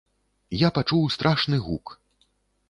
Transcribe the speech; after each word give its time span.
Я 0.59 0.69
пачуў 0.77 1.03
страшны 1.17 1.61
гук. 1.67 1.95